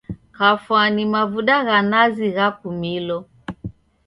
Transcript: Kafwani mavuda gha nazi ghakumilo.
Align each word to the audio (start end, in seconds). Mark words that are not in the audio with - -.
Kafwani 0.37 1.03
mavuda 1.13 1.55
gha 1.67 1.77
nazi 1.91 2.27
ghakumilo. 2.35 3.17